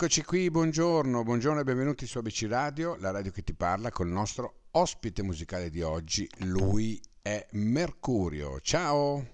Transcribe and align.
Eccoci 0.00 0.22
qui, 0.22 0.48
buongiorno, 0.48 1.24
buongiorno 1.24 1.58
e 1.58 1.64
benvenuti 1.64 2.06
su 2.06 2.18
ABC 2.18 2.46
Radio, 2.48 2.94
la 3.00 3.10
radio 3.10 3.32
che 3.32 3.42
ti 3.42 3.52
parla 3.52 3.90
col 3.90 4.06
nostro 4.06 4.66
ospite 4.70 5.24
musicale 5.24 5.70
di 5.70 5.82
oggi, 5.82 6.30
lui 6.44 7.02
è 7.20 7.44
Mercurio. 7.54 8.60
Ciao! 8.60 9.26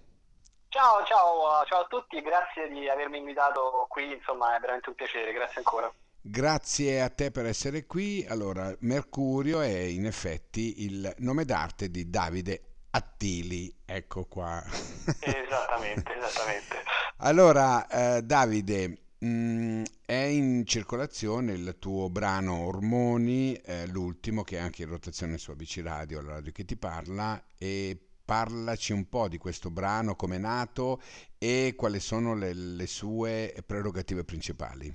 Ciao, 0.71 1.05
ciao, 1.05 1.67
ciao 1.67 1.81
a 1.81 1.87
tutti, 1.87 2.19
grazie 2.23 2.69
di 2.71 2.89
avermi 2.89 3.19
invitato 3.19 3.85
qui, 3.91 4.15
insomma 4.15 4.57
è 4.57 4.61
veramente 4.61 4.89
un 4.89 4.95
piacere, 4.95 5.35
grazie 5.35 5.59
ancora. 5.59 5.93
Grazie 6.23 7.03
a 7.03 7.11
te 7.11 7.31
per 7.31 7.45
essere 7.45 7.85
qui. 7.85 8.25
Allora, 8.27 8.75
Mercurio 8.79 9.61
è 9.61 9.69
in 9.69 10.07
effetti 10.07 10.85
il 10.85 11.15
nome 11.19 11.45
d'arte 11.45 11.91
di 11.91 12.09
Davide 12.09 12.87
Attili, 12.93 13.83
ecco 13.85 14.25
qua. 14.25 14.65
Esattamente, 15.21 16.17
esattamente. 16.17 16.83
Allora, 17.19 17.87
eh, 17.87 18.23
Davide, 18.23 19.04
è 20.05 20.13
in 20.13 20.67
circolazione 20.67 21.53
il 21.53 21.79
tuo 21.79 22.11
brano 22.11 22.67
Ormoni, 22.67 23.55
eh, 23.55 23.87
l'ultimo 23.87 24.43
che 24.43 24.59
è 24.59 24.61
anche 24.61 24.83
in 24.83 24.91
rotazione 24.91 25.39
su 25.39 25.51
ABC 25.51 25.81
Radio, 25.83 26.21
la 26.21 26.35
radio 26.35 26.53
che 26.53 26.65
ti 26.65 26.77
parla, 26.77 27.43
e 27.59 27.99
parlaci 28.25 28.93
un 28.93 29.09
po' 29.09 29.29
di 29.29 29.39
questo 29.39 29.71
brano, 29.71 30.15
come 30.15 30.37
è 30.37 30.39
nato 30.39 31.01
e 31.39 31.75
quali 31.77 32.01
sono 32.01 32.35
le, 32.35 32.53
le 32.53 32.87
sue 32.87 33.55
prerogative 33.67 34.25
principali. 34.25 34.93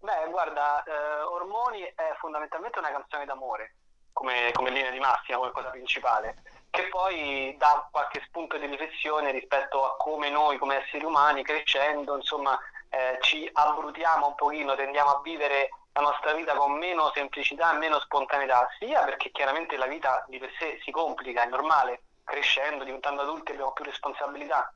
Beh, 0.00 0.28
guarda, 0.30 0.82
eh, 0.82 1.22
Ormoni 1.22 1.82
è 1.82 2.16
fondamentalmente 2.18 2.78
una 2.80 2.90
canzone 2.90 3.24
d'amore, 3.24 3.74
come, 4.12 4.50
come 4.52 4.70
linea 4.70 4.90
di 4.90 4.98
massima, 4.98 5.38
come 5.38 5.52
cosa 5.52 5.70
principale, 5.70 6.42
che 6.70 6.88
poi 6.88 7.54
dà 7.56 7.88
qualche 7.90 8.22
spunto 8.26 8.58
di 8.58 8.66
riflessione 8.66 9.30
rispetto 9.30 9.84
a 9.84 9.96
come 9.96 10.28
noi, 10.28 10.58
come 10.58 10.84
esseri 10.84 11.04
umani, 11.04 11.44
crescendo, 11.44 12.16
insomma, 12.16 12.58
eh, 12.90 13.18
ci 13.20 13.48
abbrutiamo 13.52 14.28
un 14.28 14.34
pochino, 14.34 14.74
tendiamo 14.74 15.10
a 15.10 15.20
vivere 15.22 15.70
la 15.92 16.02
nostra 16.02 16.32
vita 16.32 16.54
con 16.54 16.72
meno 16.72 17.10
semplicità 17.14 17.74
e 17.74 17.78
meno 17.78 17.98
spontaneità, 18.00 18.68
sia 18.78 19.02
perché 19.04 19.30
chiaramente 19.30 19.76
la 19.76 19.86
vita 19.86 20.24
di 20.28 20.38
per 20.38 20.50
sé 20.58 20.78
si 20.82 20.90
complica, 20.90 21.42
è 21.42 21.46
normale, 21.46 22.02
crescendo, 22.22 22.84
diventando 22.84 23.22
adulti 23.22 23.52
abbiamo 23.52 23.72
più 23.72 23.84
responsabilità, 23.84 24.72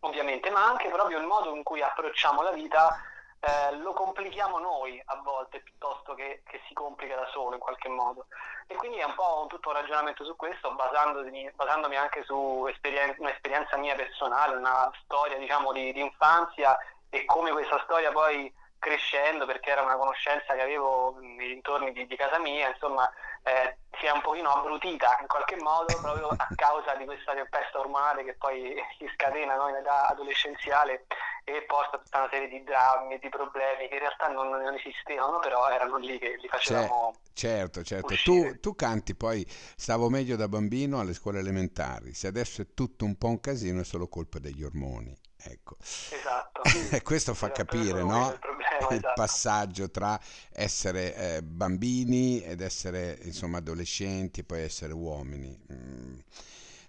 ovviamente, 0.00 0.50
ma 0.50 0.64
anche 0.64 0.88
proprio 0.88 1.18
il 1.18 1.26
modo 1.26 1.54
in 1.54 1.62
cui 1.62 1.82
approcciamo 1.82 2.42
la 2.42 2.52
vita 2.52 2.98
eh, 3.44 3.76
lo 3.76 3.92
complichiamo 3.92 4.58
noi 4.60 5.02
a 5.04 5.16
volte 5.16 5.60
piuttosto 5.60 6.14
che, 6.14 6.42
che, 6.46 6.60
si 6.68 6.74
complica 6.74 7.16
da 7.16 7.26
solo 7.32 7.54
in 7.54 7.60
qualche 7.60 7.88
modo. 7.88 8.26
E 8.68 8.76
quindi 8.76 8.98
è 8.98 9.04
un 9.04 9.14
po' 9.14 9.40
un 9.42 9.48
tutto 9.48 9.70
un 9.70 9.74
ragionamento 9.74 10.24
su 10.24 10.36
questo, 10.36 10.72
basandomi, 10.72 11.50
basandomi 11.54 11.96
anche 11.96 12.22
su 12.22 12.66
esperien- 12.68 13.16
un'esperienza 13.18 13.76
mia 13.76 13.96
personale, 13.96 14.54
una 14.54 14.88
storia 15.02 15.38
diciamo 15.38 15.72
di, 15.72 15.92
di 15.92 16.00
infanzia 16.00 16.78
e 17.14 17.26
come 17.26 17.50
questa 17.50 17.78
storia 17.84 18.10
poi 18.10 18.50
crescendo, 18.78 19.44
perché 19.44 19.70
era 19.70 19.82
una 19.82 19.96
conoscenza 19.96 20.54
che 20.54 20.62
avevo 20.62 21.14
nei 21.20 21.48
dintorni 21.48 21.92
di, 21.92 22.06
di 22.06 22.16
casa 22.16 22.38
mia, 22.38 22.68
insomma, 22.68 23.08
eh, 23.44 23.76
si 24.00 24.06
è 24.06 24.10
un 24.10 24.22
pochino 24.22 24.50
abbrutita 24.50 25.18
in 25.20 25.26
qualche 25.26 25.56
modo 25.56 25.92
proprio 26.00 26.28
a 26.28 26.48
causa 26.56 26.94
di 26.94 27.04
questa 27.04 27.34
tempesta 27.34 27.80
ormonale 27.80 28.24
che 28.24 28.34
poi 28.34 28.74
si 28.98 29.06
scatena 29.12 29.56
no, 29.56 29.68
in 29.68 29.76
età 29.76 30.08
adolescenziale 30.08 31.04
e 31.44 31.62
porta 31.66 31.98
tutta 31.98 32.18
una 32.18 32.28
serie 32.30 32.48
di 32.48 32.64
drammi 32.64 33.14
e 33.14 33.18
di 33.18 33.28
problemi 33.28 33.88
che 33.88 33.94
in 33.94 34.00
realtà 34.00 34.28
non, 34.28 34.48
non 34.48 34.74
esistevano, 34.74 35.38
però 35.38 35.68
erano 35.68 35.98
lì 35.98 36.18
che 36.18 36.38
li 36.40 36.48
facevamo. 36.48 37.14
certo, 37.34 37.84
certo. 37.84 38.14
Tu, 38.24 38.58
tu, 38.58 38.74
canti 38.74 39.14
poi, 39.14 39.44
stavo 39.76 40.08
meglio 40.08 40.36
da 40.36 40.48
bambino 40.48 40.98
alle 40.98 41.12
scuole 41.12 41.40
elementari, 41.40 42.14
se 42.14 42.26
adesso 42.26 42.62
è 42.62 42.72
tutto 42.72 43.04
un 43.04 43.18
po' 43.18 43.28
un 43.28 43.40
casino 43.40 43.82
è 43.82 43.84
solo 43.84 44.08
colpa 44.08 44.38
degli 44.38 44.64
ormoni. 44.64 45.14
Ecco. 45.44 45.76
Esatto. 45.80 46.62
E 46.90 47.02
questo 47.02 47.34
fa 47.34 47.46
esatto, 47.52 47.64
capire 47.64 48.02
no? 48.02 48.30
il, 48.30 48.38
problema, 48.38 48.88
il 48.90 48.96
esatto. 48.96 49.12
passaggio 49.14 49.90
tra 49.90 50.20
essere 50.50 51.36
eh, 51.36 51.42
bambini 51.42 52.42
ed 52.42 52.60
essere 52.60 53.18
insomma 53.22 53.58
adolescenti 53.58 54.40
e 54.40 54.44
poi 54.44 54.62
essere 54.62 54.92
uomini. 54.92 55.58
Mm. 55.72 56.18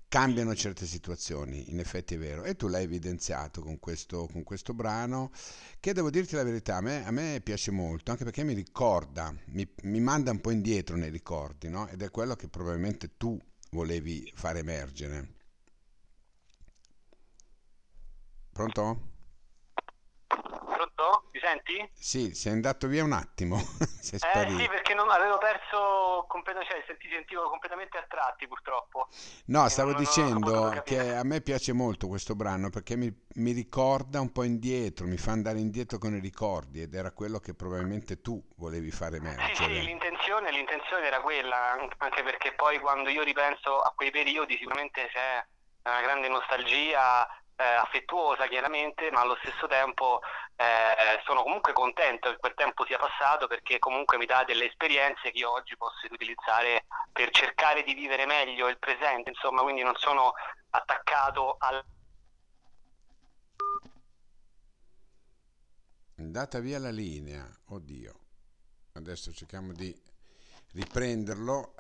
Cambiano 0.08 0.54
certe 0.54 0.86
situazioni, 0.86 1.72
in 1.72 1.80
effetti 1.80 2.14
è 2.14 2.18
vero, 2.20 2.44
e 2.44 2.56
tu 2.56 2.68
l'hai 2.68 2.84
evidenziato 2.84 3.64
con 3.64 3.80
questo, 3.80 4.28
con 4.32 4.44
questo 4.44 4.76
brano, 4.76 5.32
che 5.80 5.92
devo 5.92 6.12
dirti 6.12 6.36
la 6.36 6.44
verità, 6.44 6.76
a 6.76 6.82
me, 6.82 7.04
a 7.04 7.10
me 7.10 7.42
piace 7.44 7.72
molto, 7.72 8.12
anche 8.12 8.24
perché 8.24 8.44
mi 8.44 8.54
ricorda, 8.54 9.34
mi, 9.46 9.68
mi, 9.82 10.00
manda 10.00 10.30
un 10.30 10.40
po' 10.40 10.52
indietro 10.52 10.98
nei 10.98 11.10
ricordi, 11.10 11.68
no? 11.68 11.88
ed 11.88 12.04
è 12.04 12.12
quello 12.12 12.36
che 12.36 12.48
probabilmente 12.48 13.18
tu 13.18 13.42
volevi 13.72 14.32
far 14.36 14.58
emergere. 14.58 15.42
Pronto? 18.54 18.98
Pronto? 20.28 21.24
Mi 21.32 21.40
senti? 21.40 21.90
Sì, 21.92 22.36
sei 22.36 22.52
andato 22.52 22.86
via 22.86 23.04
un 23.04 23.14
attimo. 23.14 23.58
sei 24.00 24.20
eh 24.22 24.50
sì, 24.58 24.68
perché 24.68 24.94
non 24.94 25.10
avevo 25.10 25.40
perso 25.40 26.26
completamente, 26.28 26.84
cioè, 26.86 26.98
ti 26.98 27.10
sentivo 27.10 27.50
completamente 27.50 27.98
a 27.98 28.06
tratti 28.08 28.48
purtroppo. 28.48 29.08
No, 29.48 29.68
stavo 29.70 29.92
non, 29.92 30.00
dicendo 30.00 30.70
non 30.70 30.82
che 30.86 31.16
a 31.16 31.24
me 31.24 31.42
piace 31.42 31.74
molto 31.74 32.08
questo 32.08 32.36
brano 32.36 32.70
perché 32.70 32.96
mi, 32.96 33.12
mi, 33.36 33.54
ricorda 33.54 34.20
un 34.20 34.32
po' 34.32 34.44
indietro, 34.44 35.08
mi 35.08 35.18
fa 35.18 35.32
andare 35.32 35.58
indietro 35.58 35.98
con 35.98 36.14
i 36.14 36.20
ricordi 36.20 36.82
ed 36.82 36.94
era 36.94 37.12
quello 37.12 37.40
che 37.40 37.56
probabilmente 37.56 38.22
tu 38.22 38.40
volevi 38.58 38.92
fare 38.92 39.18
emergere. 39.18 39.56
Sì, 39.56 39.64
sì, 39.64 39.82
l'intenzione, 39.82 40.52
l'intenzione 40.52 41.08
era 41.08 41.22
quella, 41.22 41.90
anche 41.98 42.22
perché 42.22 42.54
poi 42.54 42.78
quando 42.80 43.10
io 43.10 43.24
ripenso 43.24 43.80
a 43.80 43.92
quei 43.96 44.12
periodi 44.12 44.58
sicuramente 44.58 45.10
c'è 45.12 45.44
una 45.86 46.02
grande 46.02 46.30
nostalgia 46.30 47.28
eh, 47.64 47.76
affettuosa 47.76 48.48
chiaramente, 48.48 49.10
ma 49.12 49.22
allo 49.22 49.38
stesso 49.42 49.68
tempo 49.68 50.20
eh, 50.58 51.22
sono 51.26 51.44
comunque 51.44 51.72
contento 51.72 52.30
che 52.30 52.38
quel 52.38 52.54
tempo 52.56 52.86
sia 52.86 52.98
passato 52.98 53.48
perché 53.48 53.80
comunque 53.80 54.18
mi 54.18 54.26
dà 54.26 54.44
delle 54.44 54.66
esperienze 54.66 55.32
che 55.32 55.38
io 55.38 55.52
oggi 55.52 55.78
posso 55.78 56.06
utilizzare 56.12 56.86
per 57.12 57.30
cercare 57.32 57.84
di 57.84 57.94
vivere 57.94 58.26
meglio 58.26 58.68
il 58.68 58.78
presente, 58.78 59.30
insomma, 59.30 59.62
quindi 59.62 59.82
non 59.82 59.96
sono 59.96 60.34
attaccato 60.72 61.56
al... 61.60 61.84
Andata 66.18 66.60
via 66.60 66.80
la 66.80 66.92
linea, 66.92 67.48
oddio. 67.70 68.20
Adesso 68.94 69.32
cerchiamo 69.32 69.72
di 69.72 69.96
riprenderlo. 70.74 71.76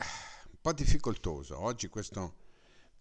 Un 0.49 0.59
po' 0.61 0.73
difficoltoso. 0.73 1.61
Oggi 1.61 1.89
questo 1.89 2.42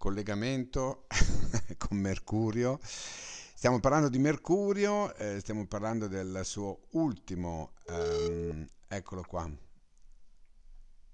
collegamento 0.02 1.06
con 1.78 1.96
Mercurio. 1.96 2.80
Stiamo 2.82 3.78
parlando 3.78 4.08
di 4.08 4.18
Mercurio, 4.18 5.14
eh, 5.14 5.38
stiamo 5.38 5.64
parlando 5.68 6.08
del 6.08 6.40
suo 6.42 6.88
ultimo, 6.94 7.74
um, 7.86 8.66
eccolo 8.88 9.22
qua. 9.22 9.48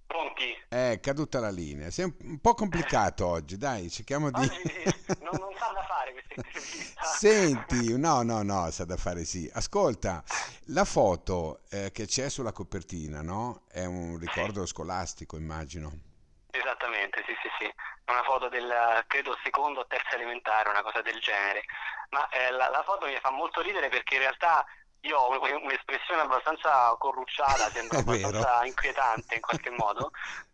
Pronti? 0.07 0.45
È 0.67 0.99
caduta 1.03 1.39
la 1.39 1.51
linea, 1.51 1.91
sei 1.91 2.11
un 2.23 2.39
po' 2.41 2.55
complicato 2.55 3.27
oggi, 3.37 3.59
dai, 3.59 3.91
cerchiamo 3.91 4.31
di... 4.31 4.41
Non, 4.41 5.39
non 5.39 5.53
sa 5.59 5.71
da 5.75 5.85
fare 5.87 6.13
queste 6.13 6.35
interviste. 6.37 6.97
Senti, 7.19 7.99
no, 7.99 8.23
no, 8.23 8.43
no, 8.43 8.71
sa 8.71 8.87
da 8.87 8.97
fare 8.97 9.27
sì. 9.27 9.51
Ascolta, 9.53 10.25
la 10.69 10.87
foto 10.87 11.61
eh, 11.69 11.91
che 11.93 12.07
c'è 12.07 12.31
sulla 12.31 12.53
copertina, 12.53 13.21
no? 13.21 13.65
È 13.69 13.85
un 13.85 14.17
ricordo 14.17 14.65
scolastico, 14.65 15.37
immagino. 15.37 16.08
Esattamente, 16.51 17.23
sì, 17.27 17.37
sì, 17.43 17.49
sì 17.59 17.73
una 18.13 18.23
foto 18.23 18.49
del, 18.49 19.05
credo, 19.07 19.37
secondo 19.43 19.81
o 19.81 19.87
terza 19.87 20.15
elementare, 20.15 20.71
una 20.71 20.83
cosa 20.83 21.03
del 21.03 21.19
genere. 21.21 21.65
Ma 22.11 22.29
eh, 22.31 22.51
la, 22.51 22.69
la, 22.69 22.83
foto 22.83 23.07
mi 23.07 23.19
fa 23.21 23.31
molto 23.31 23.61
ridere 23.61 23.89
perché 23.89 24.15
in 24.15 24.21
realtà 24.21 24.65
io 25.01 25.19
ho 25.19 25.31
un'espressione 25.31 26.23
abbastanza 26.23 26.95
corrucciata, 26.99 27.69
sembra 27.71 27.99
abbastanza 27.99 28.65
inquietante 28.65 29.35
in 29.35 29.41
qualche 29.41 29.71
modo, 29.71 30.11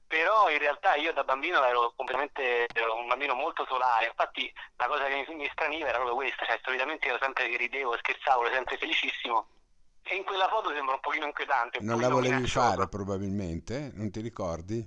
però 0.07 0.51
in 0.51 0.59
realtà 0.59 0.97
io 0.97 1.13
da 1.13 1.25
bambino 1.25 1.65
ero 1.65 1.93
completamente 1.97 2.67
ero 2.75 2.97
un 2.97 3.07
bambino 3.07 3.35
molto 3.35 3.65
solare, 3.69 4.07
infatti 4.07 4.53
la 4.77 4.87
cosa 4.87 5.05
che 5.05 5.25
mi, 5.29 5.35
mi 5.37 5.49
straniva 5.53 5.89
era 5.89 5.99
proprio 5.99 6.17
questa, 6.17 6.45
cioè 6.45 6.61
solitamente 6.63 7.09
io 7.09 7.19
sempre 7.21 7.49
che 7.49 7.57
ridevo, 7.57 7.97
scherzavo, 7.97 8.45
ero 8.47 8.55
sempre 8.55 8.77
felicissimo. 8.77 9.47
E 10.07 10.17
in 10.17 10.25
quella 10.25 10.49
foto 10.49 10.71
sembra 10.75 10.95
un 10.95 11.01
pochino 11.01 11.25
inquietante. 11.25 11.79
Un 11.79 11.87
non 11.87 11.97
pochino 11.99 12.15
la 12.15 12.21
volevi 12.21 12.47
fare 12.47 12.89
probabilmente? 12.89 13.91
Non 13.95 14.11
ti 14.11 14.21
ricordi? 14.21 14.87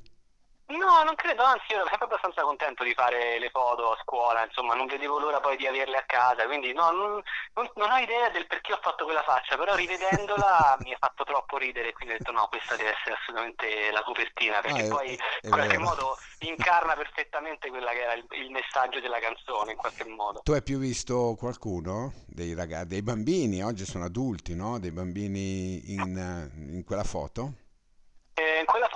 No, 0.67 1.01
non 1.03 1.15
credo, 1.15 1.43
anzi 1.43 1.71
io 1.71 1.77
ero 1.77 1.87
sempre 1.87 2.07
abbastanza 2.07 2.41
contento 2.41 2.83
di 2.83 2.93
fare 2.93 3.39
le 3.39 3.49
foto 3.51 3.93
a 3.93 3.99
scuola, 4.01 4.43
insomma 4.43 4.75
non 4.75 4.85
vedevo 4.85 5.17
l'ora 5.17 5.39
poi 5.39 5.55
di 5.55 5.65
averle 5.65 5.95
a 5.95 6.03
casa, 6.05 6.45
quindi 6.45 6.73
no, 6.73 6.91
non, 6.91 7.23
non, 7.53 7.69
non, 7.75 7.89
ho 7.89 7.97
idea 7.97 8.29
del 8.31 8.47
perché 8.47 8.73
ho 8.73 8.79
fatto 8.81 9.05
quella 9.05 9.23
faccia, 9.23 9.55
però 9.55 9.75
rivedendola 9.75 10.75
mi 10.83 10.91
ha 10.91 10.97
fatto 10.99 11.23
troppo 11.23 11.57
ridere, 11.57 11.93
quindi 11.93 12.15
ho 12.15 12.17
detto 12.17 12.33
no, 12.33 12.47
questa 12.49 12.75
deve 12.75 12.95
essere 12.97 13.15
assolutamente 13.15 13.91
la 13.91 14.03
copertina, 14.03 14.59
perché 14.59 14.87
ah, 14.87 14.89
poi 14.89 15.11
in 15.11 15.49
qualche 15.49 15.77
vero. 15.77 15.83
modo 15.83 16.17
incarna 16.39 16.95
perfettamente 16.95 17.69
quella 17.69 17.91
che 17.91 18.01
era 18.01 18.13
il, 18.13 18.25
il, 18.31 18.51
messaggio 18.51 18.99
della 18.99 19.19
canzone, 19.19 19.71
in 19.71 19.77
qualche 19.77 20.03
modo. 20.03 20.41
Tu 20.43 20.51
hai 20.51 20.63
più 20.63 20.79
visto 20.79 21.35
qualcuno? 21.39 22.11
Dei 22.25 22.53
ragazzi, 22.53 22.87
dei 22.87 23.01
bambini, 23.01 23.63
oggi 23.63 23.85
sono 23.85 24.03
adulti, 24.03 24.53
no? 24.53 24.79
Dei 24.79 24.91
bambini 24.91 25.93
in, 25.93 26.51
in 26.71 26.83
quella 26.83 27.05
foto? 27.05 27.66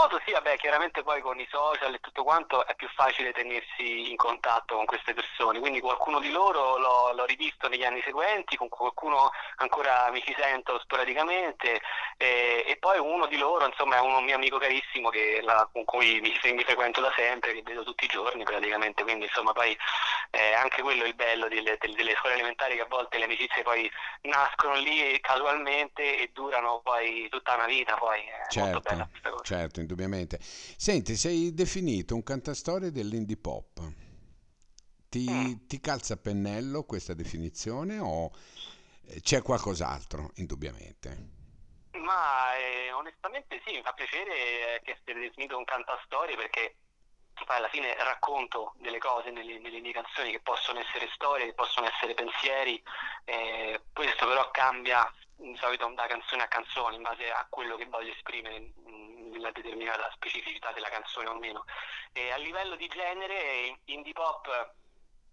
Eh, 0.01 0.07
foto 0.07 0.21
sì, 0.25 0.31
vabbè, 0.31 0.57
chiaramente 0.57 1.03
poi 1.03 1.21
con 1.21 1.39
i 1.39 1.47
social 1.51 1.93
e 1.93 1.99
tutto 1.99 2.23
quanto 2.23 2.65
è 2.65 2.73
più 2.73 2.87
facile 2.95 3.31
tenersi 3.33 4.09
in 4.09 4.15
contatto 4.15 4.75
con 4.75 4.85
queste 4.85 5.13
persone, 5.13 5.59
quindi 5.59 5.79
qualcuno 5.79 6.19
di 6.19 6.31
loro 6.31 6.77
l'ho, 6.77 7.13
l'ho 7.13 7.25
rivisto 7.25 7.67
negli 7.67 7.83
anni 7.83 8.01
seguenti, 8.01 8.57
con 8.57 8.67
qualcuno 8.67 9.31
ancora 9.57 10.09
mi 10.11 10.21
ci 10.25 10.35
sento 10.37 10.79
sporadicamente 10.79 11.81
e, 12.17 12.63
e 12.65 12.77
poi 12.77 12.97
uno 12.97 13.27
di 13.27 13.37
loro 13.37 13.65
insomma 13.65 13.97
è 13.97 13.99
un 13.99 14.23
mio 14.23 14.35
amico 14.35 14.57
carissimo 14.57 15.09
che, 15.09 15.39
la, 15.43 15.69
con 15.71 15.83
cui 15.85 16.19
mi, 16.19 16.33
mi, 16.51 16.63
frequento 16.63 16.99
da 16.99 17.11
sempre, 17.15 17.53
che 17.53 17.61
vedo 17.61 17.83
tutti 17.83 18.05
i 18.05 18.07
giorni 18.07 18.43
praticamente, 18.43 19.03
quindi 19.03 19.25
insomma 19.25 19.51
poi 19.51 19.77
eh, 20.31 20.53
anche 20.53 20.81
quello 20.81 21.03
è 21.03 21.07
il 21.07 21.15
bello 21.15 21.47
delle, 21.47 21.77
delle 21.79 22.15
scuole 22.15 22.35
elementari 22.35 22.75
che 22.75 22.81
a 22.81 22.87
volte 22.87 23.19
le 23.19 23.25
amicizie 23.25 23.61
poi 23.61 23.89
nascono 24.21 24.75
lì 24.75 25.19
casualmente 25.19 26.19
e 26.19 26.31
durano 26.33 26.81
poi 26.83 27.27
tutta 27.29 27.53
una 27.53 27.65
vita, 27.65 27.95
poi 27.95 28.19
è 28.19 28.47
certo, 28.49 28.71
molto 28.71 28.89
bella 28.89 29.07
questa 29.09 29.29
cosa. 29.29 29.43
Certo, 29.43 29.79
indubbiamente. 29.91 30.39
Senti, 30.41 31.15
sei 31.15 31.53
definito 31.53 32.15
un 32.15 32.23
cantastorie 32.23 32.91
dell'indie 32.91 33.37
pop. 33.37 33.79
Ti, 35.09 35.29
mm. 35.29 35.53
ti 35.67 35.79
calza 35.81 36.13
a 36.13 36.17
pennello 36.17 36.83
questa 36.83 37.13
definizione 37.13 37.99
o 37.99 38.31
eh, 39.07 39.19
c'è 39.19 39.41
qualcos'altro, 39.41 40.31
indubbiamente? 40.35 41.39
Ma 41.91 42.55
eh, 42.55 42.91
onestamente 42.93 43.61
sì, 43.65 43.73
mi 43.73 43.81
fa 43.81 43.91
piacere 43.91 44.81
che 44.83 44.97
sia 45.03 45.13
definito 45.13 45.57
un 45.57 45.65
cantastorie 45.65 46.37
perché 46.37 46.77
poi 47.45 47.57
alla 47.57 47.69
fine 47.69 47.95
racconto 47.97 48.73
delle 48.77 48.99
cose 48.99 49.31
nelle, 49.31 49.59
nelle, 49.59 49.79
mie 49.81 49.91
canzoni 49.91 50.31
che 50.31 50.39
possono 50.39 50.79
essere 50.79 51.09
storie, 51.13 51.47
che 51.47 51.53
possono 51.53 51.87
essere 51.87 52.13
pensieri, 52.13 52.81
eh, 53.25 53.81
questo 53.91 54.27
però 54.27 54.49
cambia 54.51 55.11
di 55.41 55.57
solito 55.57 55.87
da 55.95 56.05
canzone 56.05 56.43
a 56.43 56.47
canzone 56.47 56.95
in 56.95 57.01
base 57.01 57.31
a 57.31 57.45
quello 57.49 57.75
che 57.75 57.85
voglio 57.85 58.11
esprimere 58.11 58.71
nella 59.41 59.51
determinata 59.51 60.09
specificità 60.13 60.71
della 60.71 60.89
canzone 60.89 61.27
o 61.27 61.37
meno. 61.37 61.65
E 62.13 62.31
a 62.31 62.37
livello 62.37 62.75
di 62.75 62.87
genere, 62.87 63.79
indie 63.85 64.13
pop 64.13 64.75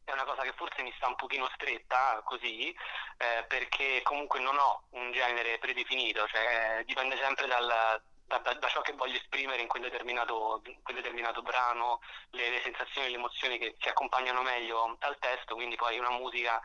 è 0.04 0.12
una 0.12 0.24
cosa 0.24 0.42
che 0.42 0.54
forse 0.56 0.82
mi 0.82 0.92
sta 0.96 1.06
un 1.06 1.16
pochino 1.16 1.48
stretta 1.54 2.22
così, 2.24 2.70
eh, 2.70 3.44
perché 3.46 4.00
comunque 4.02 4.40
non 4.40 4.56
ho 4.56 4.84
un 4.90 5.12
genere 5.12 5.58
predefinito, 5.58 6.26
cioè 6.28 6.82
dipende 6.86 7.16
sempre 7.18 7.46
dal, 7.46 8.00
da, 8.26 8.38
da, 8.38 8.68
ciò 8.68 8.80
che 8.80 8.94
voglio 8.94 9.16
esprimere 9.16 9.60
in 9.60 9.68
quel 9.68 9.82
determinato, 9.82 10.62
in 10.64 10.82
quel 10.82 10.96
determinato 10.96 11.42
brano, 11.42 12.00
le, 12.30 12.48
le 12.48 12.62
sensazioni 12.62 13.08
e 13.08 13.10
le 13.10 13.16
emozioni 13.16 13.58
che 13.58 13.76
si 13.78 13.88
accompagnano 13.88 14.40
meglio 14.40 14.96
al 15.00 15.18
testo, 15.18 15.54
quindi 15.54 15.76
poi 15.76 15.98
una 15.98 16.10
musica 16.10 16.58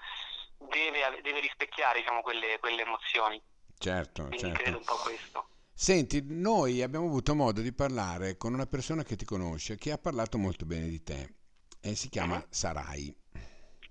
deve, 0.57 1.19
deve 1.21 1.41
rispecchiare 1.41 1.99
diciamo, 1.99 2.21
quelle, 2.21 2.59
quelle, 2.59 2.83
emozioni. 2.83 3.41
Certo, 3.77 4.21
quindi 4.27 4.39
certo. 4.39 4.61
credo 4.61 4.77
un 4.77 4.85
po' 4.85 4.97
questo. 4.99 5.47
Senti, 5.73 6.23
noi 6.25 6.81
abbiamo 6.81 7.07
avuto 7.07 7.35
modo 7.35 7.61
di 7.61 7.73
parlare 7.73 8.37
con 8.37 8.53
una 8.53 8.65
persona 8.65 9.03
che 9.03 9.15
ti 9.15 9.25
conosce, 9.25 9.77
che 9.77 9.91
ha 9.91 9.97
parlato 9.97 10.37
molto 10.37 10.65
bene 10.65 10.87
di 10.87 11.03
te 11.03 11.35
e 11.81 11.95
si 11.95 12.09
chiama 12.09 12.35
uh-huh. 12.35 12.45
Sarai. 12.49 13.15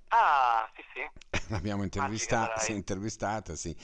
Ah, 0.08 0.70
sì, 0.75 0.82
sì. 0.94 1.49
L'abbiamo 1.50 1.82
intervista- 1.82 2.55
sì, 2.58 2.73
intervistata, 2.73 3.56
sì 3.56 3.76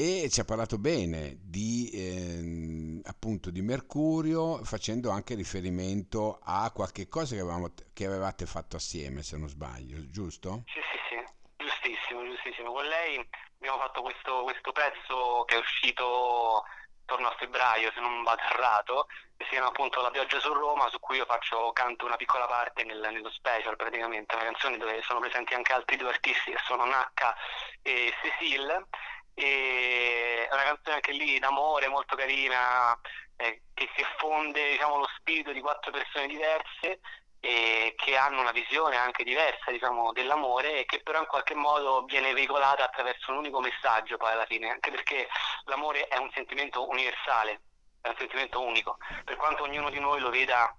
e 0.00 0.28
ci 0.30 0.38
ha 0.38 0.44
parlato 0.44 0.78
bene 0.78 1.38
di, 1.40 1.90
eh, 1.92 3.00
appunto 3.02 3.50
di 3.50 3.62
Mercurio 3.62 4.62
facendo 4.62 5.10
anche 5.10 5.34
riferimento 5.34 6.38
a 6.40 6.70
qualche 6.70 7.08
cosa 7.08 7.34
che, 7.34 7.40
avevamo, 7.40 7.74
che, 7.92 8.06
avevate 8.06 8.46
fatto 8.46 8.76
assieme 8.76 9.24
se 9.24 9.36
non 9.36 9.48
sbaglio, 9.48 10.08
giusto? 10.08 10.62
Sì, 10.66 10.78
sì, 10.78 10.98
sì, 11.08 11.64
giustissimo, 11.64 12.22
giustissimo. 12.22 12.70
Con 12.70 12.84
lei 12.84 13.28
abbiamo 13.58 13.78
fatto 13.78 14.02
questo, 14.02 14.44
questo 14.44 14.70
pezzo 14.70 15.42
che 15.46 15.56
è 15.56 15.58
uscito 15.58 16.62
intorno 17.08 17.28
a 17.28 17.36
febbraio, 17.38 17.90
se 17.94 18.00
non 18.00 18.22
vado 18.22 18.42
errato, 18.42 19.06
che 19.34 19.44
si 19.44 19.50
chiama 19.52 19.68
appunto 19.68 20.02
La 20.02 20.10
pioggia 20.10 20.38
su 20.40 20.52
Roma, 20.52 20.90
su 20.90 21.00
cui 21.00 21.16
io 21.16 21.24
faccio, 21.24 21.72
canto 21.72 22.04
una 22.04 22.16
piccola 22.16 22.44
parte 22.46 22.84
nel, 22.84 23.00
nello 23.00 23.30
special 23.30 23.76
praticamente, 23.76 24.34
una 24.34 24.44
canzone 24.44 24.76
dove 24.76 25.00
sono 25.02 25.18
presenti 25.18 25.54
anche 25.54 25.72
altri 25.72 25.96
due 25.96 26.10
artisti 26.10 26.50
che 26.50 26.60
sono 26.66 26.84
Nacca 26.84 27.34
e 27.80 28.12
Cecil 28.20 28.86
e 29.32 30.46
è 30.50 30.52
una 30.52 30.64
canzone 30.64 30.96
anche 30.96 31.12
lì 31.12 31.38
d'amore 31.38 31.88
molto 31.88 32.14
carina 32.14 32.98
eh, 33.36 33.62
che, 33.72 33.88
che 33.94 34.04
fonde 34.18 34.72
diciamo, 34.72 34.98
lo 34.98 35.08
spirito 35.16 35.52
di 35.52 35.60
quattro 35.60 35.90
persone 35.90 36.26
diverse 36.26 37.00
e 37.40 37.94
che 37.96 38.16
hanno 38.16 38.40
una 38.40 38.52
visione 38.52 38.96
anche 38.96 39.22
diversa 39.22 39.70
diciamo, 39.70 40.12
dell'amore 40.12 40.80
e 40.80 40.84
che 40.84 41.02
però 41.02 41.20
in 41.20 41.26
qualche 41.26 41.54
modo 41.54 42.04
viene 42.04 42.32
veicolata 42.32 42.84
attraverso 42.84 43.30
un 43.30 43.38
unico 43.38 43.60
messaggio 43.60 44.16
poi 44.16 44.32
alla 44.32 44.46
fine, 44.46 44.70
anche 44.70 44.90
perché 44.90 45.28
l'amore 45.64 46.08
è 46.08 46.16
un 46.16 46.30
sentimento 46.32 46.88
universale, 46.88 47.60
è 48.00 48.08
un 48.08 48.16
sentimento 48.18 48.60
unico, 48.60 48.98
per 49.24 49.36
quanto 49.36 49.62
ognuno 49.62 49.90
di 49.90 50.00
noi 50.00 50.20
lo 50.20 50.30
veda 50.30 50.74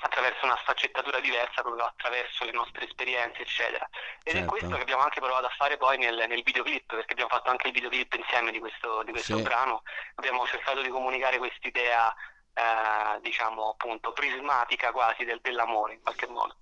attraverso 0.00 0.44
una 0.44 0.58
sfaccettatura 0.60 1.20
diversa, 1.20 1.62
proprio 1.62 1.84
attraverso 1.84 2.44
le 2.44 2.52
nostre 2.52 2.84
esperienze, 2.84 3.42
eccetera. 3.42 3.88
Ed 4.22 4.34
certo. 4.34 4.38
è 4.38 4.44
questo 4.44 4.76
che 4.76 4.82
abbiamo 4.82 5.02
anche 5.02 5.20
provato 5.20 5.46
a 5.46 5.54
fare 5.56 5.76
poi 5.76 5.96
nel, 5.96 6.24
nel 6.28 6.42
videoclip, 6.42 6.86
perché 6.86 7.12
abbiamo 7.12 7.30
fatto 7.30 7.50
anche 7.50 7.68
il 7.68 7.72
videoclip 7.72 8.12
insieme 8.12 8.50
di 8.50 8.58
questo, 8.58 9.02
di 9.04 9.12
questo 9.12 9.36
sì. 9.36 9.42
brano, 9.42 9.82
abbiamo 10.16 10.46
cercato 10.46 10.82
di 10.82 10.88
comunicare 10.88 11.38
quest'idea, 11.38 12.14
eh, 12.54 13.20
diciamo 13.20 13.70
appunto, 13.70 14.12
prismatica 14.12 14.92
quasi 14.92 15.24
del, 15.24 15.40
dell'amore 15.42 15.94
in 15.94 16.02
qualche 16.02 16.26
modo. 16.26 16.56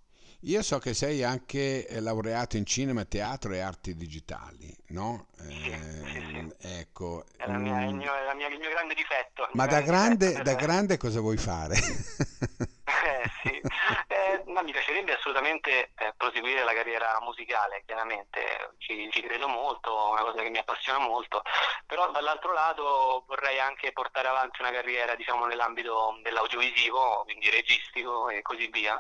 Io 0.47 0.61
so 0.63 0.81
che 0.81 0.93
sei 0.93 1.23
anche 1.23 1.87
eh, 1.87 2.01
laureato 2.01 2.57
in 2.57 2.67
cinema, 2.67 3.05
teatro 3.05 3.53
e 3.53 3.61
arti 3.61 3.95
digitali, 3.95 4.77
no? 4.89 5.29
Eh, 5.39 5.53
sì, 5.53 6.21
sì. 6.21 6.53
Ecco. 6.81 7.25
È, 7.37 7.47
mia, 7.47 7.85
il, 7.85 7.95
mm. 7.95 7.99
mio, 7.99 8.13
è 8.13 8.35
mia, 8.35 8.49
il, 8.49 8.59
mio, 8.59 8.71
grande 8.71 8.95
difetto. 8.95 9.49
Ma 9.53 9.67
da 9.67 9.83
grande, 9.83 10.29
difetto. 10.29 10.43
da 10.43 10.55
grande 10.55 10.97
cosa 10.97 11.21
vuoi 11.21 11.37
fare? 11.37 11.77
Eh, 13.03 13.29
sì. 13.43 13.61
eh, 14.07 14.45
ma 14.47 14.63
mi 14.63 14.71
piacerebbe 14.71 15.15
assolutamente 15.15 15.91
eh, 15.97 16.15
proseguire 16.17 16.63
la 16.63 16.73
carriera 16.73 17.19
musicale, 17.21 17.83
chiaramente 17.85 18.75
ci, 18.79 19.11
ci, 19.11 19.23
credo 19.23 19.49
molto, 19.49 19.91
è 19.91 20.11
una 20.13 20.23
cosa 20.23 20.43
che 20.43 20.51
mi 20.51 20.59
appassiona 20.59 20.99
molto, 21.01 21.43
però 21.85 22.13
dall'altro 22.13 22.53
lato 22.53 23.25
vorrei 23.27 23.59
anche 23.59 23.91
portare 23.93 24.29
avanti 24.29 24.61
una 24.61 24.71
carriera 24.71 25.17
diciamo, 25.17 25.47
nell'ambito 25.47 26.21
dell'audiovisivo, 26.23 27.23
quindi 27.25 27.51
registico 27.51 28.29
e 28.29 28.41
così 28.43 28.69
via. 28.69 28.99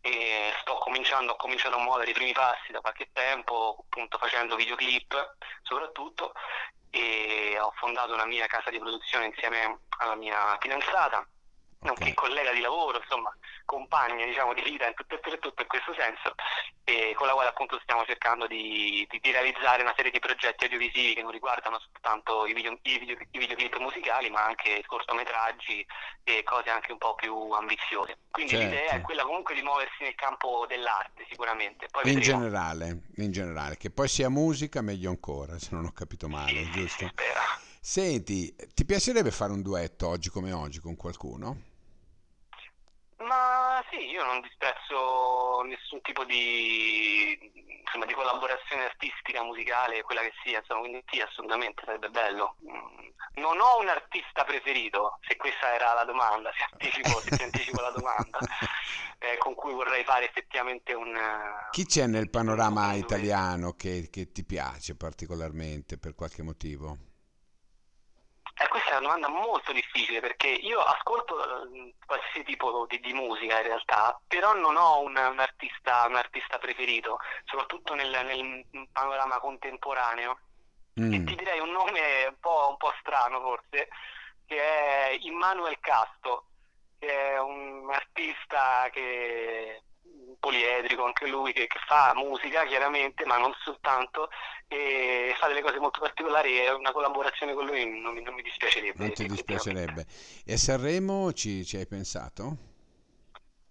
E 0.00 0.52
sto 0.60 0.74
cominciando, 0.78 1.32
ho 1.32 1.36
cominciato 1.36 1.76
a 1.76 1.80
muovere 1.80 2.10
i 2.10 2.14
primi 2.14 2.32
passi 2.32 2.72
da 2.72 2.80
qualche 2.80 3.10
tempo, 3.12 3.76
appunto 3.80 4.18
facendo 4.18 4.56
videoclip 4.56 5.36
soprattutto, 5.62 6.32
e 6.90 7.56
ho 7.60 7.72
fondato 7.76 8.12
una 8.12 8.26
mia 8.26 8.46
casa 8.46 8.70
di 8.70 8.78
produzione 8.78 9.26
insieme 9.26 9.80
alla 9.98 10.16
mia 10.16 10.56
fidanzata 10.60 11.24
nonché 11.80 12.14
collega 12.14 12.52
di 12.52 12.60
lavoro, 12.60 12.98
insomma, 12.98 13.34
compagna 13.64 14.24
diciamo, 14.24 14.54
di 14.54 14.62
vita 14.62 14.86
in 14.86 14.94
tutto 14.94 15.14
e 15.14 15.18
per 15.18 15.38
tutto 15.38 15.62
in 15.62 15.68
questo 15.68 15.94
senso, 15.98 16.34
e 16.84 17.14
con 17.16 17.26
la 17.26 17.34
quale 17.34 17.48
appunto 17.48 17.78
stiamo 17.82 18.04
cercando 18.04 18.46
di, 18.46 19.06
di, 19.10 19.18
di, 19.20 19.30
realizzare 19.30 19.82
una 19.82 19.92
serie 19.96 20.10
di 20.10 20.18
progetti 20.18 20.64
audiovisivi 20.64 21.14
che 21.14 21.22
non 21.22 21.32
riguardano 21.32 21.78
soltanto 21.80 22.46
i, 22.46 22.54
video, 22.54 22.78
i, 22.82 22.98
video, 22.98 23.16
i 23.30 23.38
videoclip 23.38 23.76
musicali, 23.78 24.30
ma 24.30 24.44
anche 24.44 24.82
cortometraggi 24.86 25.84
e 26.24 26.42
cose 26.44 26.70
anche 26.70 26.92
un 26.92 26.98
po' 26.98 27.14
più 27.14 27.50
ambiziose. 27.52 28.18
Quindi 28.30 28.52
certo. 28.52 28.66
l'idea 28.66 28.92
è 28.92 29.00
quella 29.00 29.22
comunque 29.22 29.54
di 29.54 29.62
muoversi 29.62 30.02
nel 30.02 30.14
campo 30.14 30.64
dell'arte 30.68 31.26
sicuramente. 31.28 31.88
Poi 31.90 32.10
in 32.12 32.20
generale, 32.20 33.02
in 33.16 33.32
generale, 33.32 33.76
che 33.76 33.90
poi 33.90 34.08
sia 34.08 34.28
musica 34.28 34.80
meglio 34.80 35.10
ancora, 35.10 35.58
se 35.58 35.68
non 35.72 35.86
ho 35.86 35.92
capito 35.92 36.28
male, 36.28 36.64
sì, 36.64 36.70
giusto? 36.70 37.08
Spero. 37.08 37.45
Senti, 37.86 38.52
ti 38.74 38.84
piacerebbe 38.84 39.30
fare 39.30 39.52
un 39.52 39.62
duetto 39.62 40.08
oggi 40.08 40.28
come 40.28 40.50
oggi 40.50 40.80
con 40.80 40.96
qualcuno? 40.96 41.62
Ma 43.18 43.80
sì, 43.88 44.10
io 44.10 44.24
non 44.24 44.40
disprezzo 44.40 45.62
nessun 45.62 46.00
tipo 46.00 46.24
di, 46.24 47.38
insomma, 47.84 48.04
di 48.06 48.12
collaborazione 48.12 48.86
artistica, 48.86 49.44
musicale, 49.44 50.02
quella 50.02 50.22
che 50.22 50.32
sia, 50.42 50.58
insomma, 50.58 50.80
quindi 50.80 51.04
sì, 51.06 51.20
assolutamente 51.20 51.80
sarebbe 51.84 52.08
bello. 52.08 52.56
Mm, 52.68 53.06
non 53.34 53.60
ho 53.60 53.78
un 53.78 53.88
artista 53.88 54.42
preferito, 54.42 55.20
se 55.20 55.36
questa 55.36 55.72
era 55.72 55.92
la 55.94 56.04
domanda, 56.04 56.50
se 56.58 56.66
anticipo, 56.68 57.20
se 57.20 57.40
anticipo 57.40 57.80
la 57.80 57.90
domanda, 57.90 58.40
eh, 59.20 59.38
con 59.38 59.54
cui 59.54 59.72
vorrei 59.72 60.02
fare 60.02 60.28
effettivamente 60.28 60.92
un... 60.92 61.16
Chi 61.70 61.86
c'è 61.86 62.08
nel 62.08 62.30
panorama 62.30 62.94
italiano 62.94 63.74
che, 63.74 64.08
che 64.10 64.32
ti 64.32 64.44
piace 64.44 64.96
particolarmente 64.96 65.98
per 65.98 66.16
qualche 66.16 66.42
motivo? 66.42 67.05
Eh, 68.58 68.68
questa 68.68 68.92
è 68.92 68.96
una 68.96 69.00
domanda 69.00 69.28
molto 69.28 69.70
difficile 69.72 70.20
perché 70.20 70.48
io 70.48 70.80
ascolto 70.80 71.74
eh, 71.74 71.94
qualsiasi 72.06 72.42
tipo 72.42 72.86
di, 72.88 72.98
di, 73.00 73.12
musica 73.12 73.58
in 73.58 73.66
realtà, 73.66 74.18
però 74.26 74.54
non 74.54 74.76
ho 74.76 75.00
un, 75.00 75.14
un, 75.14 75.38
artista, 75.38 76.06
un 76.08 76.16
artista, 76.16 76.56
preferito, 76.56 77.18
soprattutto 77.44 77.94
nel, 77.94 78.08
nel 78.08 78.88
panorama 78.92 79.38
contemporaneo. 79.40 80.38
Mm. 80.98 81.12
E 81.12 81.24
ti 81.24 81.34
direi 81.34 81.60
un 81.60 81.70
nome 81.70 82.24
un 82.28 82.40
po', 82.40 82.68
un 82.70 82.76
po', 82.78 82.94
strano 83.00 83.40
forse, 83.40 83.88
che 84.46 84.56
è 84.56 85.18
Immanuel 85.20 85.78
Casto, 85.78 86.46
che 86.98 87.32
è 87.32 87.38
un 87.38 87.90
artista 87.92 88.88
che 88.90 89.82
poliedrico 90.38 91.04
anche 91.04 91.26
lui 91.26 91.52
che, 91.52 91.66
che, 91.66 91.78
fa 91.86 92.12
musica 92.14 92.64
chiaramente 92.64 93.24
ma 93.24 93.38
non 93.38 93.52
soltanto 93.62 94.28
e 94.68 95.34
fa 95.38 95.48
delle 95.48 95.62
cose 95.62 95.78
molto 95.78 96.00
particolari 96.00 96.60
e 96.60 96.70
una 96.70 96.92
collaborazione 96.92 97.54
con 97.54 97.66
lui 97.66 98.00
non, 98.00 98.14
non 98.16 98.34
mi 98.34 98.42
dispiacerebbe 98.42 98.98
non 98.98 99.12
ti 99.12 99.26
dispiacerebbe 99.26 100.06
e 100.44 100.56
Sanremo 100.56 101.32
ci, 101.32 101.64
ci 101.64 101.76
hai 101.76 101.86
pensato? 101.86 102.74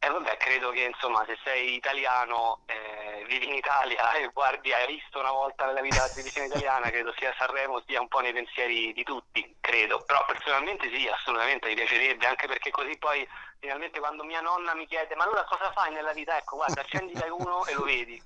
Eh 0.05 0.10
vabbè, 0.10 0.38
credo 0.38 0.69
che 0.69 0.84
insomma 0.84 1.25
se 1.25 1.36
sei 1.43 1.74
italiano, 1.74 2.60
eh, 2.67 3.04
vivi 3.25 3.48
in 3.48 3.55
Italia 3.55 4.13
e 4.17 4.29
guardi, 4.34 4.74
hai 4.74 4.88
visto 4.88 5.20
una 5.20 5.32
volta 5.32 5.65
nella 5.65 5.82
vita 5.82 6.01
la 6.01 6.10
televisione 6.10 6.48
italiana, 6.48 6.89
credo 6.89 7.13
sia 7.17 7.34
Sanremo 7.38 7.84
sia 7.86 8.01
un 8.01 8.08
po' 8.08 8.20
nei 8.20 8.34
pensieri 8.34 8.94
di 8.94 9.03
tutti, 9.03 9.55
credo. 9.60 10.03
Però 10.03 10.24
personalmente 10.25 10.89
sì, 10.94 11.08
assolutamente 11.08 11.67
mi 11.67 11.75
piacerebbe, 11.75 12.25
anche 12.25 12.48
perché 12.48 12.72
così 12.72 12.98
poi 12.98 13.27
finalmente 13.60 14.00
quando 14.00 14.24
mia 14.24 14.41
nonna 14.41 14.75
mi 14.75 14.86
chiede 14.86 15.15
ma 15.15 15.24
allora 15.24 15.44
cosa 15.44 15.72
fai 15.72 15.91
nella 15.91 16.13
vita? 16.13 16.38
Ecco, 16.38 16.58
guarda, 16.58 16.82
accendi 16.82 17.13
da 17.13 17.25
uno 17.34 17.65
e 17.65 17.74
lo 17.74 17.84
vedi 17.84 18.22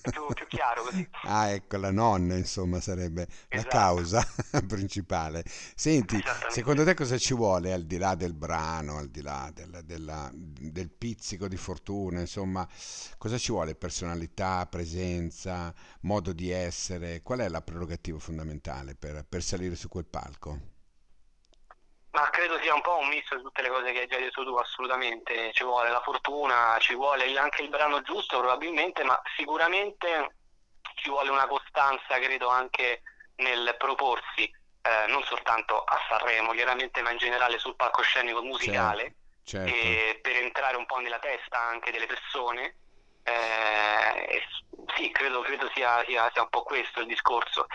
più, 0.00 0.26
più, 0.34 0.46
chiaro 0.46 0.82
così. 0.84 1.08
Ah, 1.24 1.50
ecco, 1.50 1.76
la 1.76 1.90
nonna, 1.90 2.36
insomma, 2.36 2.80
sarebbe 2.80 3.26
esatto. 3.48 3.54
la 3.54 3.62
causa 3.64 4.26
principale. 4.66 5.44
Senti, 5.74 6.20
secondo 6.48 6.84
te 6.84 6.94
cosa 6.94 7.16
ci 7.18 7.34
vuole 7.34 7.72
al 7.72 7.84
di 7.84 7.98
là 7.98 8.14
del 8.14 8.34
brano, 8.34 8.98
al 8.98 9.08
di 9.08 9.22
là 9.22 9.50
della, 9.54 9.80
della, 9.82 10.30
del 10.32 10.90
pizzico 10.90 11.48
di 11.48 11.56
fortuna, 11.56 12.20
insomma, 12.20 12.66
cosa 13.18 13.38
ci 13.38 13.52
vuole? 13.52 13.74
Personalità, 13.74 14.66
presenza, 14.66 15.72
modo 16.00 16.32
di 16.32 16.50
essere? 16.50 17.22
Qual 17.22 17.40
è 17.40 17.48
la 17.48 17.62
prerogativa 17.62 18.18
fondamentale 18.18 18.94
per, 18.94 19.24
per 19.28 19.42
salire 19.42 19.76
su 19.76 19.88
quel 19.88 20.06
palco? 20.06 20.71
Ma 22.12 22.28
credo 22.28 22.60
sia 22.60 22.74
un 22.74 22.82
po' 22.82 22.98
un 22.98 23.08
misto 23.08 23.36
di 23.36 23.42
tutte 23.42 23.62
le 23.62 23.70
cose 23.70 23.90
che 23.92 24.00
hai 24.00 24.06
già 24.06 24.18
detto 24.18 24.44
tu, 24.44 24.54
assolutamente. 24.54 25.50
Ci 25.52 25.64
vuole 25.64 25.90
la 25.90 26.00
fortuna, 26.02 26.76
ci 26.78 26.94
vuole 26.94 27.36
anche 27.38 27.62
il 27.62 27.70
brano 27.70 28.02
giusto 28.02 28.38
probabilmente, 28.38 29.02
ma 29.02 29.20
sicuramente 29.34 30.34
ci 30.96 31.08
vuole 31.08 31.30
una 31.30 31.46
costanza, 31.46 32.18
credo, 32.18 32.48
anche 32.48 33.02
nel 33.36 33.74
proporsi, 33.78 34.44
eh, 34.44 35.06
non 35.06 35.22
soltanto 35.22 35.82
a 35.82 35.98
Sanremo, 36.08 36.52
chiaramente, 36.52 37.00
ma 37.00 37.12
in 37.12 37.16
generale 37.16 37.58
sul 37.58 37.76
palcoscenico 37.76 38.42
musicale, 38.42 39.14
certo, 39.42 39.72
certo. 39.72 40.20
per 40.20 40.36
entrare 40.36 40.76
un 40.76 40.84
po' 40.84 40.98
nella 40.98 41.18
testa 41.18 41.58
anche 41.60 41.90
delle 41.90 42.06
persone. 42.06 42.76
Eh, 43.22 44.42
sì, 44.96 45.10
credo, 45.12 45.40
credo 45.40 45.70
sia, 45.74 46.04
sia, 46.06 46.28
sia 46.30 46.42
un 46.42 46.50
po' 46.50 46.62
questo 46.62 47.00
il 47.00 47.06
discorso. 47.06 47.66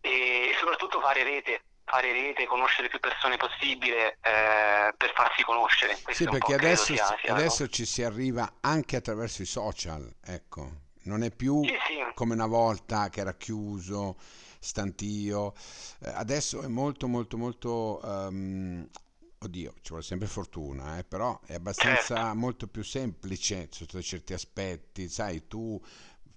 E 0.00 0.52
soprattutto 0.58 1.00
fare 1.00 1.22
rete 1.22 1.62
fare 1.84 2.12
rete, 2.12 2.46
conoscere 2.46 2.88
più 2.88 2.98
persone 2.98 3.36
possibile 3.36 4.18
eh, 4.22 4.92
per 4.96 5.12
farsi 5.14 5.42
conoscere. 5.42 5.98
Questo 6.02 6.24
sì, 6.24 6.30
perché 6.30 6.54
adesso, 6.54 6.94
sia, 6.94 7.16
sia 7.20 7.34
adesso 7.34 7.68
ci 7.68 7.84
si 7.84 8.02
arriva 8.02 8.54
anche 8.60 8.96
attraverso 8.96 9.42
i 9.42 9.46
social, 9.46 10.12
ecco. 10.24 10.82
Non 11.04 11.22
è 11.22 11.30
più 11.30 11.62
sì, 11.62 11.74
sì. 11.86 12.14
come 12.14 12.32
una 12.32 12.46
volta 12.46 13.10
che 13.10 13.20
era 13.20 13.34
chiuso, 13.34 14.16
stantio. 14.58 15.52
Eh, 16.00 16.08
adesso 16.08 16.62
è 16.62 16.68
molto, 16.68 17.06
molto, 17.06 17.36
molto... 17.36 18.00
Um, 18.02 18.88
oddio, 19.38 19.74
ci 19.82 19.90
vuole 19.90 20.02
sempre 20.02 20.26
fortuna, 20.26 20.96
eh, 20.96 21.04
però 21.04 21.38
è 21.44 21.52
abbastanza 21.52 22.16
certo. 22.16 22.34
molto 22.34 22.66
più 22.66 22.82
semplice 22.82 23.68
sotto 23.70 24.00
certi 24.00 24.32
aspetti. 24.32 25.10
Sai, 25.10 25.46
tu 25.46 25.78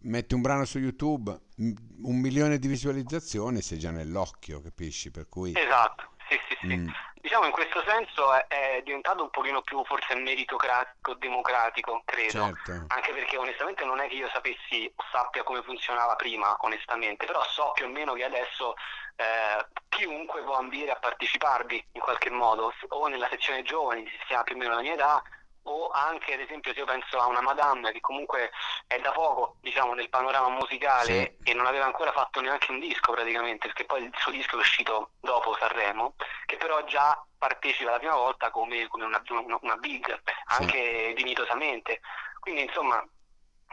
metti 0.07 0.33
un 0.33 0.41
brano 0.41 0.65
su 0.65 0.79
YouTube, 0.79 1.37
un 1.57 2.19
milione 2.19 2.57
di 2.57 2.67
visualizzazioni, 2.67 3.61
sei 3.61 3.79
già 3.79 3.91
nell'occhio, 3.91 4.61
capisci? 4.61 5.11
Per 5.11 5.27
cui... 5.29 5.53
Esatto, 5.55 6.11
sì, 6.27 6.39
sì, 6.47 6.57
sì. 6.61 6.75
Mm. 6.75 6.87
Diciamo 7.21 7.45
in 7.45 7.51
questo 7.51 7.83
senso 7.85 8.33
è, 8.33 8.47
è, 8.47 8.81
diventato 8.83 9.23
un 9.23 9.29
pochino 9.29 9.61
più 9.61 9.83
forse 9.83 10.15
meritocratico, 10.15 11.15
democratico, 11.15 12.01
credo. 12.05 12.31
Certo. 12.31 12.85
Anche 12.87 13.11
perché 13.11 13.35
onestamente 13.35 13.83
non 13.83 13.99
è 13.99 14.07
che 14.07 14.15
io 14.15 14.29
sapessi 14.29 14.89
o 14.95 15.03
sappia 15.11 15.43
come 15.43 15.61
funzionava 15.61 16.15
prima, 16.15 16.55
onestamente, 16.61 17.25
però 17.25 17.43
so 17.43 17.71
più 17.73 17.85
o 17.85 17.89
meno 17.89 18.13
che 18.13 18.23
adesso 18.23 18.75
eh, 19.17 19.65
chiunque 19.89 20.41
può 20.43 20.55
ambire 20.55 20.91
a 20.91 20.95
parteciparvi 20.95 21.87
in 21.93 22.01
qualche 22.01 22.29
modo, 22.29 22.71
o 22.87 23.07
nella 23.07 23.27
sezione 23.29 23.63
giovani, 23.63 24.05
se 24.05 24.17
si 24.25 24.33
ha 24.33 24.43
più 24.43 24.55
o 24.55 24.57
meno 24.57 24.75
la 24.75 24.81
mia 24.81 24.93
età, 24.93 25.21
o 25.67 25.89
anche 25.89 26.33
ad 26.33 26.39
esempio 26.39 26.73
se 26.73 26.79
io 26.79 26.85
penso 26.85 27.19
a 27.19 27.27
una 27.27 27.41
Madame 27.41 27.91
che 27.91 27.99
comunque 27.99 28.51
è 28.87 28.99
da 28.99 29.11
poco 29.11 29.57
diciamo 29.61 29.93
nel 29.93 30.09
panorama 30.09 30.49
musicale 30.49 31.37
sì. 31.43 31.49
e 31.49 31.53
non 31.53 31.65
aveva 31.65 31.85
ancora 31.85 32.11
fatto 32.11 32.39
neanche 32.41 32.71
un 32.71 32.79
disco 32.79 33.11
praticamente 33.11 33.67
perché 33.67 33.85
poi 33.85 34.03
il 34.03 34.13
suo 34.17 34.31
disco 34.31 34.55
è 34.55 34.59
uscito 34.59 35.11
dopo 35.19 35.55
Sanremo 35.59 36.15
che 36.45 36.57
però 36.57 36.83
già 36.85 37.21
partecipa 37.37 37.91
la 37.91 37.99
prima 37.99 38.15
volta 38.15 38.49
come, 38.49 38.87
come 38.87 39.05
una, 39.05 39.21
una, 39.29 39.57
una, 39.61 39.75
big 39.75 40.21
anche 40.45 41.07
sì. 41.09 41.13
dignitosamente 41.13 41.99
quindi 42.39 42.61
insomma 42.61 43.05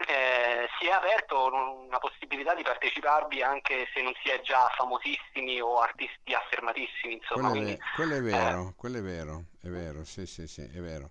eh, 0.09 0.69
si 0.79 0.87
è 0.87 0.91
aperto 0.91 1.47
una 1.87 1.99
possibilità 1.99 2.55
di 2.55 2.63
parteciparvi 2.63 3.41
anche 3.43 3.89
se 3.95 4.03
non 4.03 4.13
si 4.23 4.31
è 4.31 4.41
già 4.41 4.69
famosissimi 4.77 5.61
o 5.61 5.79
artisti 5.79 6.35
affermatissimi 6.35 7.15
insomma 7.15 7.51
quello, 7.51 7.69
è, 7.69 7.79
quello 7.95 8.15
è 8.17 8.21
vero 8.21 8.69
eh. 8.69 8.75
quello 8.77 8.99
è 8.99 9.03
vero 9.03 9.45
è 9.63 9.69
vero 9.69 10.05
sì 10.05 10.27
sì 10.27 10.49
sì 10.49 10.63
è 10.63 10.81
vero 10.81 11.11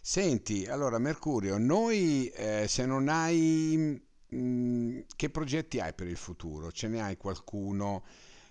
Senti, 0.00 0.66
allora 0.66 0.98
Mercurio, 0.98 1.58
noi 1.58 2.28
eh, 2.28 2.66
se 2.68 2.86
non 2.86 3.08
hai... 3.08 4.00
Mh, 4.30 4.36
mm, 4.36 5.00
che 5.16 5.30
progetti 5.30 5.80
hai 5.80 5.94
per 5.94 6.06
il 6.06 6.16
futuro? 6.16 6.70
Ce 6.70 6.88
ne 6.88 7.02
hai 7.02 7.16
qualcuno 7.16 8.04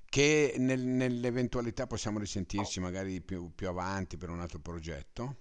che 0.09 0.55
nel, 0.57 0.79
nell'eventualità 0.79 1.85
possiamo 1.85 2.19
risentirci 2.19 2.79
magari 2.79 3.21
più, 3.21 3.53
più 3.53 3.67
avanti 3.67 4.17
per 4.17 4.29
un 4.29 4.39
altro 4.39 4.59
progetto? 4.59 5.35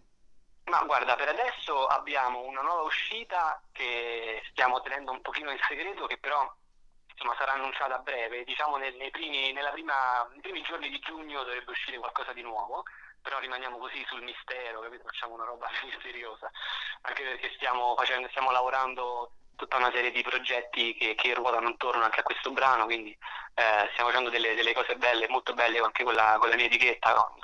Ma 0.65 0.83
guarda, 0.85 1.15
per 1.15 1.29
adesso 1.29 1.87
abbiamo 1.87 2.45
una 2.45 2.61
nuova 2.63 2.83
uscita 2.83 3.63
che 3.73 4.43
stiamo 4.51 4.81
tenendo 4.81 5.13
un 5.13 5.21
pochino 5.23 5.51
in 5.51 5.59
segreto, 5.69 6.07
che 6.07 6.19
però 6.19 6.53
insomma, 7.13 7.35
sarà 7.39 7.53
annunciata 7.53 7.97
a 7.97 8.03
breve. 8.03 8.45
Diciamo 8.45 8.77
nel, 8.77 8.95
nei, 8.97 9.11
primi, 9.11 9.55
prima, 9.73 10.29
nei 10.33 10.41
primi 10.41 10.63
giorni 10.63 10.89
di 10.89 10.99
giugno 10.99 11.45
dovrebbe 11.45 11.71
uscire 11.71 11.99
qualcosa 11.99 12.33
di 12.33 12.43
nuovo 12.43 12.85
però 13.27 13.41
rimaniamo 13.41 13.79
così 13.79 14.05
sul 14.07 14.23
mistero, 14.23 14.79
capito? 14.83 15.03
facciamo 15.05 15.35
una 15.35 15.45
roba 15.45 15.67
misteriosa, 15.83 16.49
anche 17.01 17.25
perché 17.25 17.51
stiamo, 17.57 17.97
facendo, 17.97 18.29
stiamo 18.29 18.53
lavorando 18.53 19.33
tutta 19.57 19.79
una 19.79 19.91
serie 19.91 20.13
di 20.13 20.23
progetti 20.23 20.95
che, 20.95 21.17
che, 21.17 21.35
ruotano 21.35 21.69
intorno 21.69 22.05
anche 22.05 22.21
a 22.21 22.23
questo 22.23 22.53
brano, 22.53 22.85
quindi 22.85 23.11
eh, 23.55 23.89
stiamo 23.93 24.11
facendo 24.11 24.31
delle, 24.31 24.55
delle, 24.55 24.73
cose 24.73 24.95
belle, 24.95 25.27
molto 25.27 25.55
belle 25.55 25.81
anche 25.81 26.05
con 26.05 26.15
la, 26.15 26.37
con 26.39 26.51
la 26.51 26.55
mia 26.55 26.67
etichetta, 26.67 27.15
no? 27.15 27.37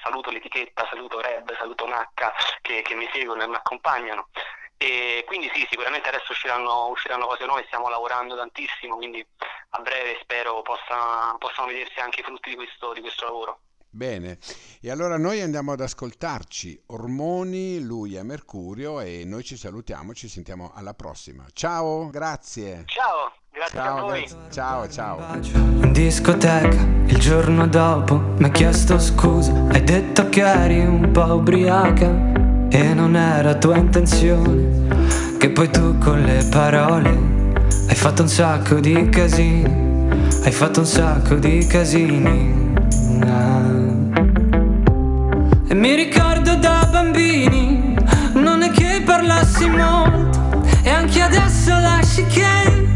saluto 0.00 0.30
l'etichetta, 0.30 0.86
saluto 0.88 1.20
Reb, 1.20 1.52
saluto 1.56 1.86
Nacca 1.88 2.32
che, 2.60 2.82
che 2.82 2.94
mi 2.94 3.08
seguono 3.12 3.42
e 3.42 3.48
mi 3.48 3.56
accompagnano. 3.56 4.28
E 4.76 5.24
quindi 5.26 5.50
sì, 5.52 5.66
sicuramente 5.68 6.08
adesso 6.08 6.30
usciranno, 6.30 6.86
usciranno, 6.90 7.26
cose 7.26 7.44
nuove, 7.44 7.64
stiamo 7.66 7.88
lavorando 7.88 8.36
tantissimo, 8.36 8.94
quindi 8.94 9.26
a 9.70 9.80
breve 9.80 10.18
spero 10.20 10.62
possa, 10.62 11.34
possano 11.38 11.66
vedersi 11.66 11.98
anche 11.98 12.20
i 12.20 12.22
frutti 12.22 12.50
di 12.50 12.54
questo, 12.54 12.92
di 12.92 13.00
questo 13.00 13.24
lavoro. 13.24 13.60
Bene, 13.98 14.38
e 14.80 14.92
allora 14.92 15.18
noi 15.18 15.40
andiamo 15.40 15.72
ad 15.72 15.80
ascoltarci 15.80 16.82
Ormoni, 16.86 17.80
lui 17.82 18.14
è 18.14 18.22
Mercurio 18.22 19.00
e 19.00 19.24
noi 19.26 19.42
ci 19.42 19.56
salutiamo, 19.56 20.14
ci 20.14 20.28
sentiamo 20.28 20.70
alla 20.72 20.94
prossima. 20.94 21.44
Ciao, 21.52 22.08
grazie. 22.08 22.84
Ciao, 22.86 23.32
grazie 23.50 23.76
ciao, 23.76 23.96
a 23.96 24.00
voi. 24.02 24.20
Grazie. 24.20 24.50
Ciao, 24.52 24.88
ciao. 24.88 25.34
In 25.82 25.90
discoteca 25.92 26.80
il 27.06 27.18
giorno 27.18 27.66
dopo 27.66 28.18
mi 28.36 28.44
ha 28.44 28.50
chiesto 28.50 29.00
scusa, 29.00 29.66
hai 29.72 29.82
detto 29.82 30.28
che 30.28 30.42
eri 30.42 30.78
un 30.78 31.10
po' 31.10 31.34
ubriaca 31.34 32.68
e 32.70 32.94
non 32.94 33.16
era 33.16 33.56
tua 33.56 33.78
intenzione, 33.78 35.36
che 35.38 35.50
poi 35.50 35.68
tu 35.70 35.98
con 35.98 36.22
le 36.22 36.46
parole 36.48 37.08
hai 37.88 37.96
fatto 37.96 38.22
un 38.22 38.28
sacco 38.28 38.78
di 38.78 39.08
casini, 39.08 40.08
hai 40.44 40.52
fatto 40.52 40.78
un 40.78 40.86
sacco 40.86 41.34
di 41.34 41.66
casini. 41.66 42.67
Mi 45.78 45.94
ricordo 45.94 46.56
da 46.56 46.88
bambini, 46.90 47.94
non 48.32 48.62
è 48.62 48.70
che 48.70 49.00
parlassi 49.04 49.68
molto, 49.68 50.64
e 50.82 50.90
anche 50.90 51.22
adesso 51.22 51.70
lasci 51.70 52.26
che 52.26 52.86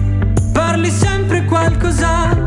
parli 0.52 0.90
sempre 0.90 1.44
qualcos'altro. 1.44 2.41